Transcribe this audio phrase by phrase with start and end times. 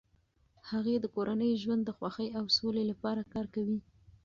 [0.69, 3.79] هغې د کورني ژوند د خوښۍ او سولې لپاره کار کوي.